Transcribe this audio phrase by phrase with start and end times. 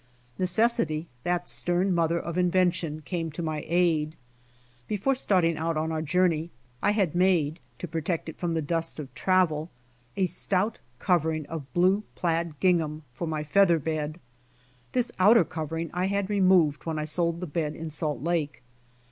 [0.39, 4.15] Necessity, that stern mother of invention, came to ray aid.
[4.87, 6.49] Before starting on our journey,
[6.81, 9.69] I had made, to protect it from the dust of travel,
[10.17, 14.19] a stout covering of blue plaid gingham for my feather bed.
[14.93, 18.63] This outer covering I had removed when I sold the bed in Salt Lake.